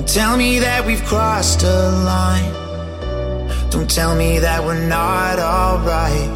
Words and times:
Don't 0.00 0.08
tell 0.08 0.36
me 0.38 0.58
that 0.60 0.86
we've 0.86 1.04
crossed 1.04 1.62
a 1.62 1.90
line. 2.10 2.50
Don't 3.68 3.88
tell 3.88 4.16
me 4.16 4.38
that 4.38 4.64
we're 4.64 4.86
not 4.88 5.38
alright. 5.38 6.30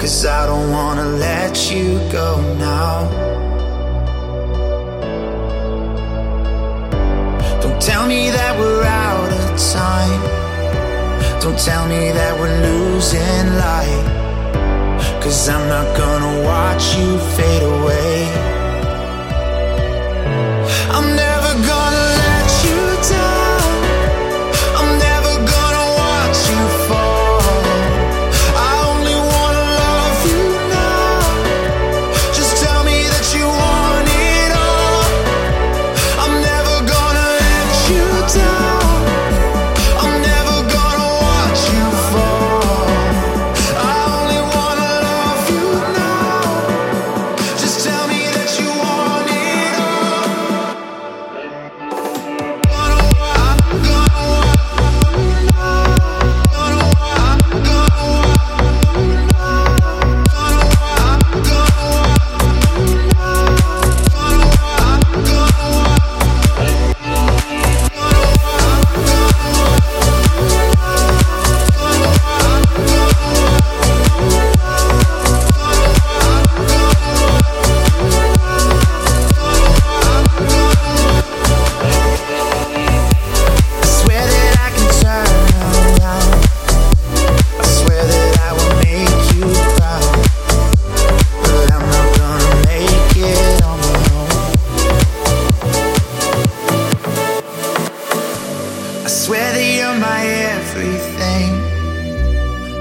Cause 0.00 0.24
I 0.24 0.46
don't 0.46 0.70
wanna 0.70 1.04
let 1.04 1.70
you 1.70 1.98
go 2.10 2.40
now. 2.56 3.10
Don't 7.60 7.82
tell 7.82 8.06
me 8.06 8.30
that 8.30 8.58
we're 8.58 8.82
out 8.82 9.30
of 9.30 9.48
time. 9.74 10.22
Don't 11.42 11.58
tell 11.58 11.86
me 11.86 12.12
that 12.12 12.32
we're 12.40 12.58
losing 12.62 13.46
light. 13.66 14.04
Cause 15.22 15.50
I'm 15.50 15.68
not 15.68 15.94
gonna 15.98 16.44
watch 16.44 16.96
you 16.96 17.18
fade 17.36 17.62
away. 17.62 17.97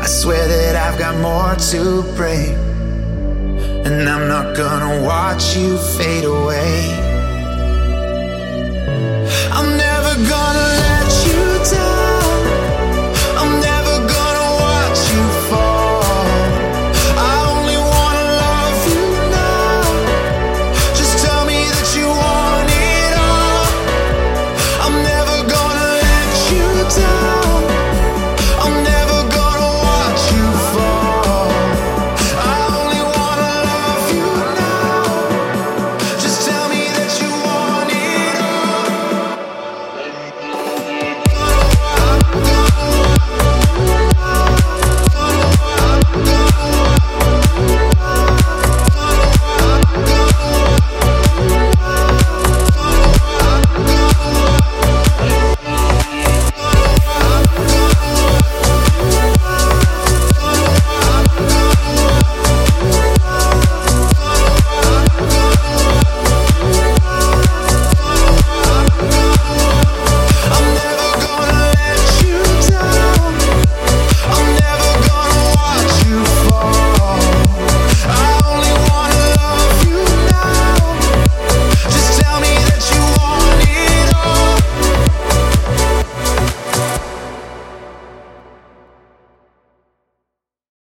I 0.08 0.10
swear 0.10 0.48
that 0.48 0.78
I've 0.78 0.98
got 0.98 1.18
more 1.18 1.54
to 1.72 2.02
bring. 2.16 2.56
And 3.86 4.08
I'm 4.08 4.30
not 4.30 4.56
gonna 4.56 5.04
watch 5.04 5.58
you 5.58 5.78
fade 5.78 6.24
away. 6.24 7.17